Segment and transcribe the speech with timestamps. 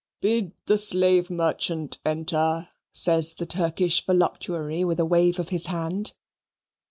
[0.19, 6.13] "Bid the slave merchant enter," says the Turkish voluptuary with a wave of his hand.